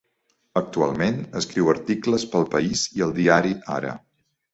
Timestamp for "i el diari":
3.01-3.53